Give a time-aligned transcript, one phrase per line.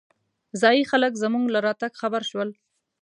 [0.61, 2.49] ځايي خلک زمونږ له راتګ خبر شول.